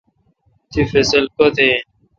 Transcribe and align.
تی 0.71 0.81
فصل 0.91 1.23
کتہ 1.35 1.61
این؟ 1.67 1.81